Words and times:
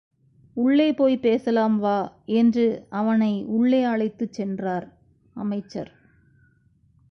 உள்ளே 0.55 0.93
போய்ப் 0.93 1.21
பேசலாம் 1.21 1.79
வா 1.79 1.97
என்று 2.25 2.85
அவனை 2.89 3.43
உள்ளே 3.47 3.83
அழைத்துச் 3.83 4.33
சென்றார் 4.33 4.87
அமைச்சர். 5.33 5.91